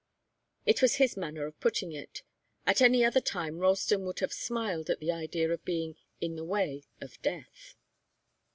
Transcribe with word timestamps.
It 0.65 0.81
was 0.81 0.95
his 0.95 1.15
manner 1.15 1.45
of 1.45 1.59
putting 1.59 1.91
it. 1.91 2.23
At 2.65 2.81
any 2.81 3.05
other 3.05 3.21
time 3.21 3.59
Ralston 3.59 4.03
would 4.05 4.17
have 4.21 4.33
smiled 4.33 4.89
at 4.89 4.99
the 4.99 5.11
idea 5.11 5.51
of 5.51 5.63
being 5.63 5.95
'in 6.19 6.35
the 6.35 6.43
way' 6.43 6.85
of 6.99 7.21
death. 7.21 7.75